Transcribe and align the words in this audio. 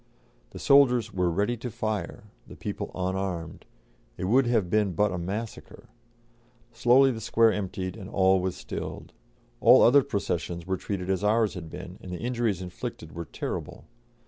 The 0.49 0.57
soldiers 0.57 1.13
were 1.13 1.29
ready 1.29 1.55
to 1.57 1.69
fire, 1.69 2.23
the 2.47 2.55
people 2.55 2.89
unarmed; 2.95 3.67
it 4.17 4.23
would 4.23 4.47
have 4.47 4.67
been 4.67 4.93
but 4.93 5.11
a 5.11 5.19
massacre. 5.19 5.89
Slowly 6.73 7.11
the 7.11 7.21
Square 7.21 7.51
emptied 7.53 7.95
and 7.95 8.09
all 8.09 8.39
was 8.41 8.55
still. 8.55 9.03
All 9.59 9.83
other 9.83 10.01
processions 10.01 10.65
were 10.65 10.77
treated 10.77 11.11
as 11.11 11.23
ours 11.23 11.53
had 11.53 11.69
been, 11.69 11.99
and 12.01 12.11
the 12.11 12.17
injuries 12.17 12.63
inflicted 12.63 13.11
were 13.11 13.25
terrible. 13.25 13.85